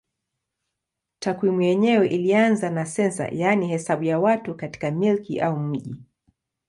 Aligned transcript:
Takwimu 1.19 1.61
yenyewe 1.61 2.07
ilianza 2.07 2.69
na 2.69 2.85
sensa 2.85 3.27
yaani 3.27 3.67
hesabu 3.67 4.03
ya 4.03 4.19
watu 4.19 4.55
katika 4.55 4.91
milki 4.91 5.39
au 5.39 5.57
mji. 5.59 5.95